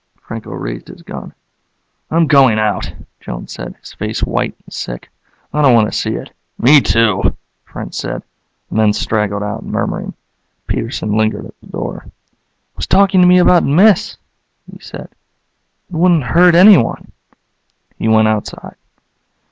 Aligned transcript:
Franco 0.19 0.49
raised 0.49 0.87
his 0.87 1.03
gun. 1.03 1.31
"I'm 2.09 2.25
going 2.25 2.57
out," 2.57 2.91
Jones 3.19 3.51
said, 3.53 3.75
his 3.81 3.93
face 3.93 4.23
white 4.23 4.55
and 4.65 4.73
sick. 4.73 5.09
"I 5.53 5.61
don't 5.61 5.75
want 5.75 5.91
to 5.91 5.95
see 5.95 6.15
it." 6.15 6.31
"Me, 6.57 6.81
too," 6.81 7.37
French 7.65 7.93
said. 7.93 8.23
The 8.69 8.77
men 8.77 8.93
straggled 8.93 9.43
out, 9.43 9.63
murmuring. 9.63 10.15
Peterson 10.65 11.15
lingered 11.15 11.45
at 11.45 11.59
the 11.61 11.67
door. 11.67 12.05
"It 12.07 12.11
was 12.77 12.87
talking 12.87 13.21
to 13.21 13.27
me 13.27 13.37
about 13.37 13.63
myths," 13.63 14.17
he 14.73 14.79
said. 14.79 15.09
"It 15.91 15.95
wouldn't 15.95 16.23
hurt 16.23 16.55
anyone." 16.55 17.11
He 17.99 18.07
went 18.07 18.27
outside. 18.27 18.77